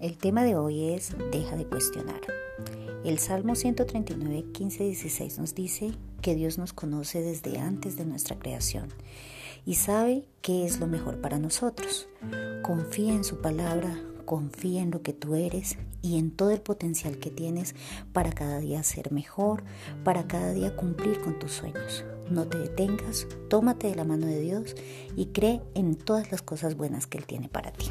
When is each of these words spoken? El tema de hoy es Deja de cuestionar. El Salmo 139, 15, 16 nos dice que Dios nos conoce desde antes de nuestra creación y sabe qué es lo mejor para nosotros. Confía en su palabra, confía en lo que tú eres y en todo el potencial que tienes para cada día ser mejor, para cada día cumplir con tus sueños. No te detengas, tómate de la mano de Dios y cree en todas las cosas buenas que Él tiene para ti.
El 0.00 0.16
tema 0.16 0.44
de 0.44 0.56
hoy 0.56 0.94
es 0.94 1.14
Deja 1.30 1.56
de 1.56 1.66
cuestionar. 1.66 2.22
El 3.04 3.18
Salmo 3.18 3.54
139, 3.54 4.46
15, 4.50 4.84
16 4.84 5.38
nos 5.38 5.54
dice 5.54 5.92
que 6.22 6.34
Dios 6.34 6.56
nos 6.56 6.72
conoce 6.72 7.20
desde 7.20 7.58
antes 7.58 7.98
de 7.98 8.06
nuestra 8.06 8.38
creación 8.38 8.88
y 9.66 9.74
sabe 9.74 10.24
qué 10.40 10.64
es 10.64 10.80
lo 10.80 10.86
mejor 10.86 11.20
para 11.20 11.38
nosotros. 11.38 12.08
Confía 12.62 13.12
en 13.12 13.24
su 13.24 13.42
palabra, 13.42 13.94
confía 14.24 14.80
en 14.80 14.90
lo 14.90 15.02
que 15.02 15.12
tú 15.12 15.34
eres 15.34 15.76
y 16.00 16.18
en 16.18 16.30
todo 16.30 16.50
el 16.50 16.62
potencial 16.62 17.18
que 17.18 17.30
tienes 17.30 17.74
para 18.14 18.32
cada 18.32 18.58
día 18.58 18.82
ser 18.82 19.12
mejor, 19.12 19.64
para 20.02 20.26
cada 20.26 20.54
día 20.54 20.76
cumplir 20.76 21.20
con 21.20 21.38
tus 21.38 21.52
sueños. 21.52 22.06
No 22.30 22.46
te 22.46 22.56
detengas, 22.56 23.26
tómate 23.50 23.88
de 23.88 23.96
la 23.96 24.04
mano 24.04 24.26
de 24.26 24.40
Dios 24.40 24.76
y 25.14 25.26
cree 25.26 25.60
en 25.74 25.94
todas 25.94 26.32
las 26.32 26.40
cosas 26.40 26.74
buenas 26.74 27.06
que 27.06 27.18
Él 27.18 27.26
tiene 27.26 27.50
para 27.50 27.70
ti. 27.70 27.90